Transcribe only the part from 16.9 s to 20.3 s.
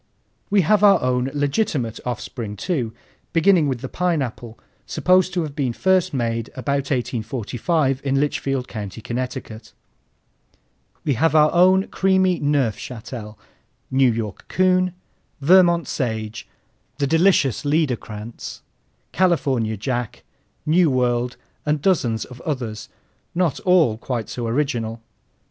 the delicious Liederkranz, California Jack,